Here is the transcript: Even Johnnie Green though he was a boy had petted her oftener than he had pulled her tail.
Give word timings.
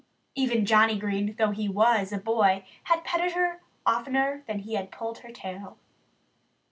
Even 0.33 0.65
Johnnie 0.65 0.97
Green 0.97 1.35
though 1.37 1.51
he 1.51 1.69
was 1.69 2.11
a 2.11 2.17
boy 2.17 2.65
had 2.85 3.03
petted 3.03 3.33
her 3.33 3.61
oftener 3.85 4.43
than 4.47 4.57
he 4.57 4.73
had 4.73 4.89
pulled 4.91 5.19
her 5.19 5.29
tail. 5.31 5.77